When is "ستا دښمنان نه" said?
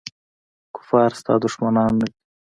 1.19-2.05